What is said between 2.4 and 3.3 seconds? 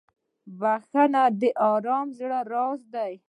راز دی.